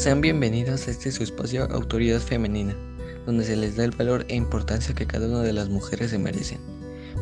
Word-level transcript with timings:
Sean 0.00 0.22
bienvenidos 0.22 0.88
a 0.88 0.92
este 0.92 1.12
su 1.12 1.22
espacio 1.22 1.64
Autoridad 1.70 2.20
Femenina, 2.20 2.74
donde 3.26 3.44
se 3.44 3.54
les 3.54 3.76
da 3.76 3.84
el 3.84 3.90
valor 3.90 4.24
e 4.28 4.34
importancia 4.34 4.94
que 4.94 5.04
cada 5.04 5.26
una 5.26 5.42
de 5.42 5.52
las 5.52 5.68
mujeres 5.68 6.10
se 6.10 6.18
merecen. 6.18 6.58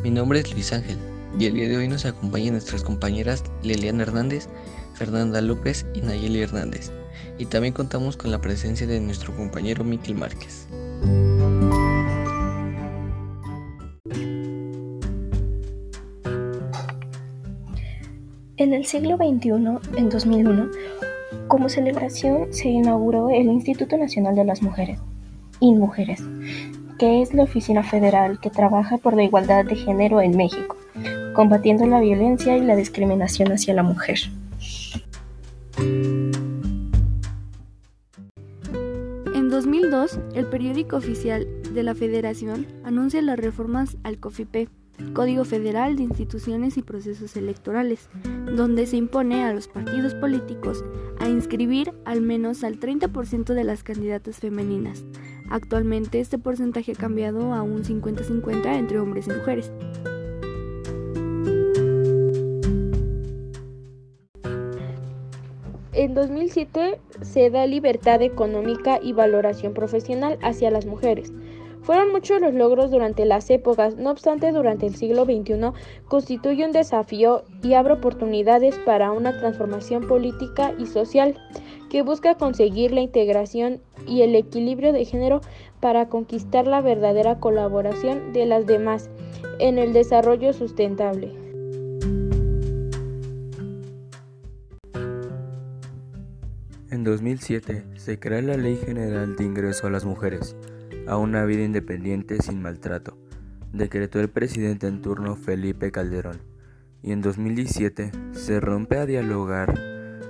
Mi 0.05 0.13
nombre 0.13 0.39
es 0.39 0.53
Luis 0.53 0.73
Ángel 0.73 0.97
y 1.41 1.47
el 1.47 1.55
día 1.55 1.69
de 1.69 1.77
hoy 1.77 1.89
nos 1.89 2.05
acompañan 2.05 2.53
nuestras 2.53 2.85
compañeras 2.85 3.43
Liliana 3.65 4.05
Hernández, 4.05 4.49
Fernanda 4.95 5.41
López 5.41 5.87
y 5.93 6.03
Nayeli 6.03 6.41
Hernández. 6.41 6.93
Y 7.37 7.47
también 7.47 7.75
contamos 7.75 8.17
con 8.17 8.31
la 8.31 8.41
presencia 8.41 8.87
de 8.87 9.01
nuestro 9.01 9.35
compañero 9.35 9.83
Miquel 9.83 10.15
Márquez. 10.15 10.69
En 18.57 18.73
el 18.73 18.87
siglo 18.87 19.17
XXI, 19.17 19.99
en 19.99 20.09
2001, 20.11 20.71
como 21.47 21.69
celebración 21.69 22.53
se 22.53 22.69
inauguró 22.69 23.31
el 23.31 23.47
Instituto 23.47 23.97
Nacional 23.97 24.35
de 24.35 24.45
las 24.45 24.63
Mujeres, 24.63 24.99
INMujeres, 25.61 26.23
que 26.99 27.23
es 27.23 27.35
la 27.35 27.45
oficina 27.45 27.83
federal 27.83 28.41
que 28.41 28.51
trabaja 28.51 28.99
por 28.99 29.15
la 29.15 29.25
igualdad 29.25 29.65
de 29.65 29.77
género 29.77 30.21
en 30.21 30.37
México, 30.37 30.77
combatiendo 31.35 31.87
la 31.87 32.01
violencia 32.01 32.57
y 32.57 32.61
la 32.61 32.77
discriminación 32.77 33.53
hacia 33.53 33.75
la 33.75 33.83
mujer. 33.83 34.19
En 39.35 39.49
2002, 39.49 40.19
el 40.35 40.47
periódico 40.47 40.97
oficial 40.97 41.47
de 41.73 41.83
la 41.83 41.95
Federación 41.95 42.67
anuncia 42.85 43.23
las 43.23 43.39
reformas 43.39 43.97
al 44.03 44.19
COFIPE 44.19 44.69
Código 45.15 45.45
Federal 45.45 45.97
de 45.97 46.03
Instituciones 46.03 46.77
y 46.77 46.83
Procesos 46.83 47.37
Electorales, 47.37 48.09
donde 48.57 48.87
se 48.87 48.97
impone 48.97 49.45
a 49.45 49.53
los 49.53 49.69
partidos 49.69 50.15
políticos 50.15 50.85
a 51.19 51.29
inscribir 51.29 51.93
al 52.05 52.21
menos 52.21 52.65
al 52.65 52.79
30% 52.79 53.55
de 53.55 53.65
las 53.65 53.83
candidatas 53.83 54.39
femeninas. 54.39 55.05
Actualmente 55.51 56.21
este 56.21 56.39
porcentaje 56.39 56.93
ha 56.93 56.95
cambiado 56.95 57.53
a 57.55 57.63
un 57.63 57.83
50-50 57.85 58.79
entre 58.79 59.01
hombres 59.01 59.27
y 59.29 59.31
mujeres. 59.31 59.73
En 65.99 66.15
2007 66.15 67.01
se 67.23 67.51
da 67.51 67.67
libertad 67.67 68.23
económica 68.23 69.01
y 69.03 69.13
valoración 69.15 69.75
profesional 69.75 70.39
hacia 70.43 70.71
las 70.71 70.87
mujeres. 70.87 71.33
Fueron 71.83 72.13
muchos 72.13 72.41
los 72.41 72.55
logros 72.55 72.91
durante 72.91 73.25
las 73.25 73.49
épocas, 73.51 73.97
no 73.97 74.11
obstante 74.11 74.53
durante 74.53 74.87
el 74.87 74.95
siglo 74.95 75.25
XXI 75.25 75.73
constituye 76.07 76.67
un 76.67 76.73
desafío 76.73 77.45
y 77.63 77.75
abre 77.75 77.95
oportunidades 77.95 78.79
para 78.85 79.11
una 79.13 79.39
transformación 79.39 80.07
política 80.07 80.75
y 80.79 80.87
social 80.87 81.37
que 81.89 82.03
busca 82.03 82.35
conseguir 82.35 82.93
la 82.93 83.01
integración 83.01 83.81
y 84.07 84.23
el 84.23 84.35
equilibrio 84.35 84.93
de 84.93 85.05
género 85.05 85.41
para 85.81 86.09
conquistar 86.09 86.67
la 86.67 86.81
verdadera 86.81 87.41
colaboración 87.41 88.33
de 88.33 88.47
las 88.47 88.67
demás 88.67 89.09
en 89.59 89.79
el 89.79 89.93
desarrollo 89.93 90.53
sustentable. 90.53 91.33
En 96.91 97.05
2007 97.05 97.85
se 97.97 98.19
crea 98.19 98.43
la 98.43 98.57
Ley 98.57 98.77
General 98.77 99.37
de 99.37 99.45
Ingreso 99.45 99.87
a 99.87 99.91
las 99.91 100.05
Mujeres 100.05 100.57
a 101.09 101.17
una 101.17 101.45
vida 101.45 101.65
independiente 101.65 102.41
sin 102.43 102.63
maltrato, 102.63 103.17
decretó 103.73 104.21
el 104.21 104.29
presidente 104.29 104.87
en 104.87 105.03
turno 105.03 105.37
Felipe 105.37 105.91
Calderón, 105.91 106.43
y 107.03 107.13
en 107.13 107.23
2017 107.23 108.13
se 108.33 108.61
rompe 108.61 108.99
a 108.99 109.07
dialogar 109.07 109.75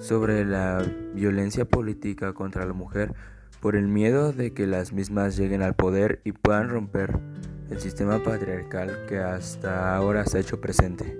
sobre 0.00 0.44
la 0.44 0.82
violencia 1.14 1.64
política 1.64 2.32
contra 2.32 2.64
la 2.64 2.72
mujer 2.72 3.14
por 3.60 3.74
el 3.74 3.88
miedo 3.88 4.32
de 4.32 4.52
que 4.52 4.66
las 4.66 4.92
mismas 4.92 5.36
lleguen 5.36 5.62
al 5.62 5.74
poder 5.74 6.20
y 6.24 6.32
puedan 6.32 6.68
romper 6.68 7.18
el 7.70 7.80
sistema 7.80 8.22
patriarcal 8.22 9.06
que 9.08 9.18
hasta 9.18 9.96
ahora 9.96 10.24
se 10.24 10.38
ha 10.38 10.40
hecho 10.40 10.60
presente. 10.60 11.18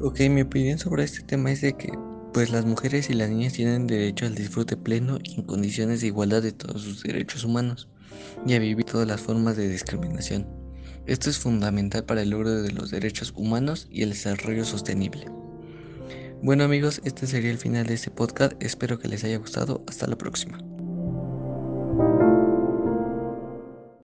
Ok, 0.00 0.20
mi 0.30 0.40
opinión 0.40 0.78
sobre 0.78 1.04
este 1.04 1.22
tema 1.22 1.52
es 1.52 1.60
de 1.60 1.74
que 1.74 1.92
pues 2.32 2.50
las 2.50 2.64
mujeres 2.64 3.10
y 3.10 3.14
las 3.14 3.28
niñas 3.28 3.54
tienen 3.54 3.86
derecho 3.86 4.26
al 4.26 4.34
disfrute 4.34 4.76
pleno 4.76 5.18
y 5.22 5.40
en 5.40 5.42
condiciones 5.42 6.00
de 6.00 6.08
igualdad 6.08 6.42
de 6.42 6.52
todos 6.52 6.82
sus 6.82 7.02
derechos 7.02 7.44
humanos 7.44 7.88
y 8.46 8.54
a 8.54 8.58
vivir 8.58 8.84
todas 8.84 9.06
las 9.06 9.20
formas 9.20 9.56
de 9.56 9.68
discriminación. 9.68 10.46
Esto 11.06 11.30
es 11.30 11.38
fundamental 11.38 12.04
para 12.04 12.22
el 12.22 12.30
logro 12.30 12.62
de 12.62 12.72
los 12.72 12.90
derechos 12.90 13.32
humanos 13.36 13.88
y 13.90 14.02
el 14.02 14.10
desarrollo 14.10 14.64
sostenible. 14.64 15.26
Bueno 16.42 16.64
amigos, 16.64 17.00
este 17.04 17.26
sería 17.26 17.50
el 17.50 17.58
final 17.58 17.86
de 17.86 17.94
este 17.94 18.10
podcast, 18.10 18.52
espero 18.60 18.98
que 18.98 19.08
les 19.08 19.24
haya 19.24 19.38
gustado, 19.38 19.84
hasta 19.88 20.06
la 20.06 20.16
próxima. 20.16 20.58